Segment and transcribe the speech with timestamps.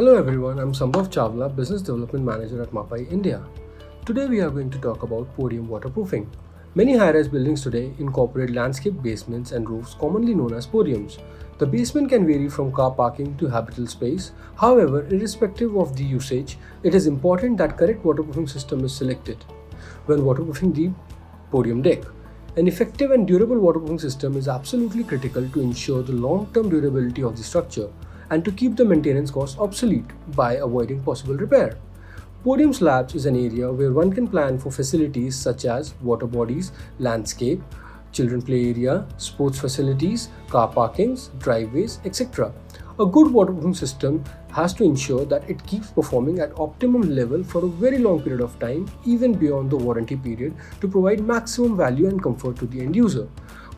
[0.00, 3.44] Hello everyone, I'm Sambhav Chawla, Business Development Manager at Mapei India.
[4.06, 6.26] Today we are going to talk about podium waterproofing.
[6.74, 11.18] Many high-rise buildings today incorporate landscape basements and roofs commonly known as podiums.
[11.58, 14.32] The basement can vary from car parking to habitable space.
[14.56, 19.44] However, irrespective of the usage, it is important that correct waterproofing system is selected
[20.06, 20.90] when waterproofing the
[21.50, 22.04] podium deck.
[22.56, 27.36] An effective and durable waterproofing system is absolutely critical to ensure the long-term durability of
[27.36, 27.90] the structure
[28.30, 31.76] and to keep the maintenance costs obsolete by avoiding possible repair.
[32.42, 36.72] Podium slabs is an area where one can plan for facilities such as water bodies,
[36.98, 37.60] landscape,
[38.12, 42.52] children play area, sports facilities, car parkings, driveways, etc.
[42.98, 47.64] A good waterproofing system has to ensure that it keeps performing at optimum level for
[47.64, 52.08] a very long period of time, even beyond the warranty period, to provide maximum value
[52.08, 53.28] and comfort to the end user.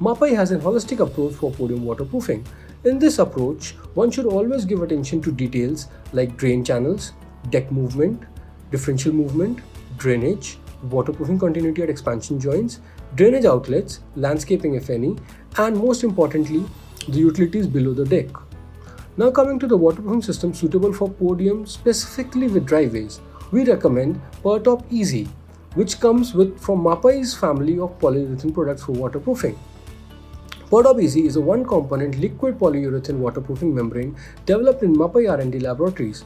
[0.00, 2.46] Mapei has a holistic approach for podium waterproofing.
[2.84, 7.12] In this approach, one should always give attention to details like drain channels,
[7.50, 8.22] deck movement,
[8.70, 9.60] differential movement,
[9.96, 12.80] drainage, waterproofing continuity at expansion joints,
[13.16, 15.16] drainage outlets, landscaping if any,
[15.58, 16.64] and most importantly,
[17.08, 18.28] the utilities below the deck.
[19.16, 24.84] Now coming to the waterproofing system suitable for podium specifically with driveways, we recommend Purtop
[24.90, 25.28] Easy,
[25.74, 29.58] which comes with from Mapei's family of polyurethane products for waterproofing.
[30.70, 36.24] Purtop Easy is a one-component liquid polyurethane waterproofing membrane developed in Mapei R&D laboratories.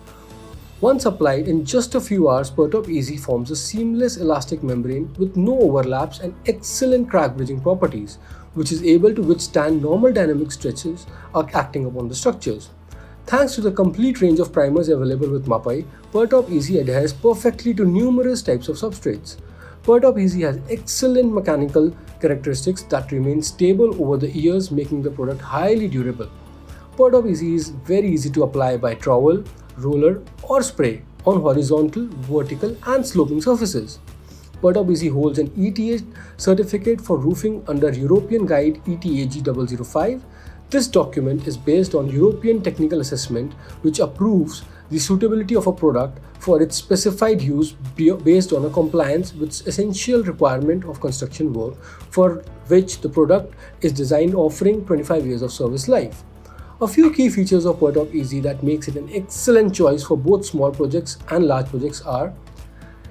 [0.83, 5.35] Once applied in just a few hours, Purtop Easy forms a seamless elastic membrane with
[5.35, 8.19] no overlaps and excellent crack bridging properties,
[8.53, 11.07] which is able to withstand normal dynamic stretches
[11.55, 12.69] acting upon the structures.
[13.25, 17.87] Thanks to the complete range of primers available with Mapei, Purtop Easy adheres perfectly to
[17.87, 19.39] numerous types of substrates.
[19.85, 25.41] Purtop Easy has excellent mechanical characteristics that remain stable over the years making the product
[25.41, 26.31] highly durable.
[26.97, 29.43] Purtop Easy is very easy to apply by trowel,
[29.77, 33.99] roller or spray on horizontal, vertical and sloping surfaces.
[34.63, 36.05] Purtop Easy holds an ETA
[36.37, 40.23] certificate for roofing under European Guide ETAG 005
[40.75, 43.53] this document is based on European technical assessment
[43.83, 49.33] which approves the suitability of a product for its specified use based on a compliance
[49.35, 55.43] with essential requirement of construction work for which the product is designed offering 25 years
[55.43, 56.23] of service life.
[56.81, 60.45] A few key features of Purtop Easy that makes it an excellent choice for both
[60.45, 62.35] small projects and large projects are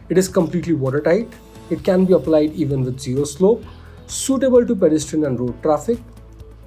[0.09, 1.31] it is completely watertight,
[1.69, 3.63] it can be applied even with zero slope,
[4.05, 5.97] suitable to pedestrian and road traffic,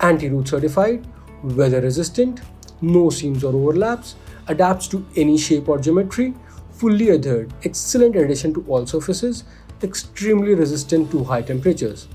[0.01, 1.07] anti-root certified,
[1.43, 2.41] weather resistant,
[2.81, 4.17] no seams or overlaps,
[4.49, 6.35] adapts to any shape or geometry,
[6.73, 9.45] fully adhered, excellent adhesion to all surfaces,
[9.83, 12.09] extremely resistant to high temperatures.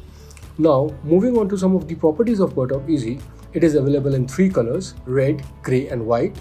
[0.58, 3.20] Now, moving on to some of the properties of Purtop Easy,
[3.54, 6.36] it is available in three colors, red, grey and white.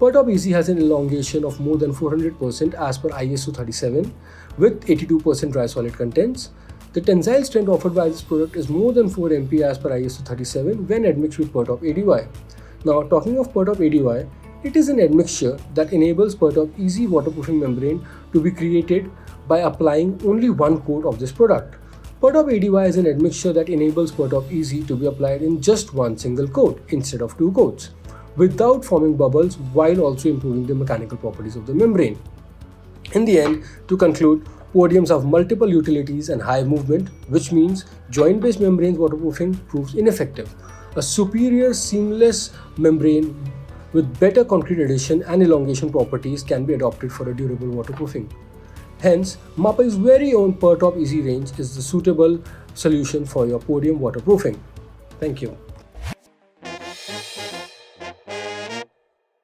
[0.00, 4.12] Purtop Easy has an elongation of more than 400% as per ISO 37
[4.56, 6.50] with 82% dry solid contents.
[6.92, 10.24] The tensile strength offered by this product is more than 4 MPa as per ISO
[10.24, 12.28] 37 when admixed with Purtop ADY.
[12.84, 14.28] Now talking of Purtop ADY,
[14.64, 19.10] it is an admixture that enables Purtop easy waterproofing membrane to be created
[19.46, 21.76] by applying only one coat of this product.
[22.20, 26.18] Purtop ADY is an admixture that enables Purtop Easy to be applied in just one
[26.18, 27.90] single coat instead of two coats,
[28.36, 32.18] without forming bubbles while also improving the mechanical properties of the membrane.
[33.12, 38.60] In the end, to conclude, Podiums have multiple utilities and high movement, which means joint-based
[38.60, 40.52] membranes waterproofing proves ineffective.
[40.96, 43.34] A superior seamless membrane
[43.92, 48.30] with better concrete adhesion and elongation properties can be adopted for a durable waterproofing.
[49.00, 52.42] Hence, Mapei's very own Purtop Easy range is the suitable
[52.74, 54.60] solution for your podium waterproofing.
[55.20, 55.56] Thank you.